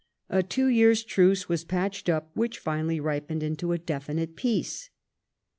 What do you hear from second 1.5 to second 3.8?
patched up, which finall}^ ripened into a